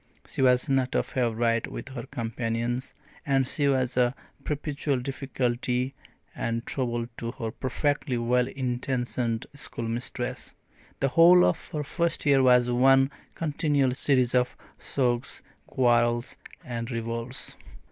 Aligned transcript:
She 0.25 0.41
was 0.41 0.67
not 0.67 0.95
a 0.95 1.03
favourite 1.03 1.67
with 1.67 1.89
her 1.89 2.07
companions, 2.07 2.95
and 3.23 3.45
she 3.45 3.67
was 3.67 3.95
a 3.95 4.15
perpetual 4.43 4.97
difficulty 4.97 5.93
and 6.33 6.65
trouble 6.65 7.05
to 7.17 7.33
her 7.33 7.51
perfectly 7.51 8.17
well 8.17 8.47
intentioned 8.47 9.45
schoolmistress. 9.53 10.55
The 11.01 11.09
whole 11.09 11.45
of 11.45 11.67
her 11.67 11.83
first 11.83 12.25
year 12.25 12.41
was 12.41 12.71
one 12.71 13.11
continual 13.35 13.93
series 13.93 14.33
of 14.33 14.57
sulks, 14.79 15.43
quarrels, 15.67 16.35
and 16.65 16.89
revolts. 16.89 17.55